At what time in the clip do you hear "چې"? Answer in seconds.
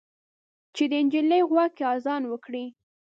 0.75-0.83